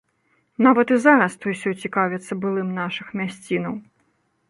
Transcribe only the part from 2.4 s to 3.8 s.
былым нашых мясцінаў.